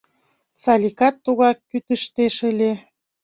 Саликат 0.61 1.15
тугак 1.23 1.57
кӱтыштеш 1.69 2.35
ыле. 2.49 2.71